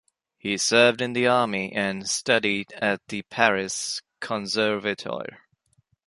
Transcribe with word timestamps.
He 0.39 0.57
served 0.57 0.99
in 0.99 1.13
the 1.13 1.27
army 1.27 1.71
and 1.73 2.09
studied 2.09 2.73
at 2.73 3.07
the 3.09 3.21
Paris 3.29 4.01
Conservatoire. 4.19 5.43